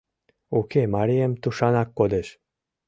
[0.59, 2.27] —Уке, марием тушанак кодеш.